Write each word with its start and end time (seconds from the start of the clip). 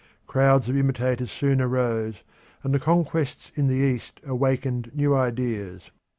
Crowds 0.25 0.67
of 0.67 0.75
imitators 0.75 1.29
soon 1.29 1.61
arose, 1.61 2.23
and 2.63 2.73
the 2.73 2.79
conquests 2.79 3.51
in 3.53 3.67
the 3.67 3.75
East 3.75 4.19
awakened 4.25 4.89
new 4.95 5.15
ideas. 5.15 5.91